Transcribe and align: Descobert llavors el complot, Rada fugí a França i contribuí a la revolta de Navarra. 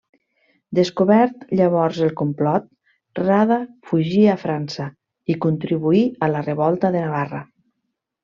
Descobert 0.77 1.43
llavors 1.59 1.99
el 2.05 2.13
complot, 2.21 2.65
Rada 3.19 3.57
fugí 3.91 4.23
a 4.35 4.39
França 4.45 4.87
i 5.35 5.37
contribuí 5.47 6.03
a 6.29 6.33
la 6.37 6.43
revolta 6.49 6.93
de 6.97 7.07
Navarra. 7.07 7.43